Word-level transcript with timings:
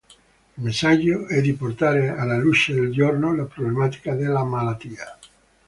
Il 0.57 0.63
messaggio 0.63 1.27
è 1.27 1.41
di 1.41 1.53
portare 1.53 2.09
alla 2.09 2.35
luce 2.35 2.73
del 2.73 2.91
giorno 2.91 3.35
la 3.35 3.43
problematica 3.45 4.15
della 4.15 4.43
malattia. 4.43 5.15